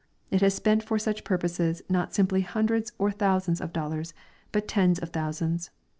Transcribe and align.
It 0.31 0.41
has 0.41 0.55
spent 0.55 0.81
for 0.81 0.97
such 0.97 1.23
purposes 1.23 1.83
not 1.87 2.15
simply 2.15 2.41
hundreds 2.41 2.91
or 2.97 3.11
thousands 3.11 3.61
of 3.61 3.71
dollars, 3.71 4.15
but 4.51 4.67
tens 4.67 4.97
of 4.97 5.09
thousands. 5.09 5.69